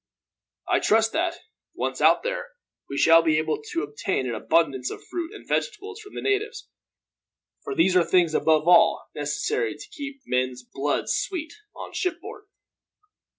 "I 0.67 0.79
trust 0.79 1.13
that, 1.13 1.37
once 1.75 2.01
out 2.01 2.23
there, 2.23 2.47
we 2.89 2.97
shall 2.97 3.21
be 3.21 3.37
able 3.37 3.61
to 3.61 3.83
obtain 3.83 4.27
an 4.27 4.33
abundance 4.33 4.89
of 4.89 5.03
fruit 5.05 5.31
and 5.31 5.47
vegetables 5.47 5.99
from 5.99 6.15
the 6.15 6.23
natives; 6.23 6.67
for 7.63 7.75
these 7.75 7.95
are 7.95 8.03
things, 8.03 8.33
above 8.33 8.67
all, 8.67 9.11
necessary 9.13 9.75
to 9.77 9.87
keep 9.91 10.21
men's 10.25 10.63
blood 10.63 11.07
sweet 11.07 11.53
on 11.75 11.93
shipboard. 11.93 12.45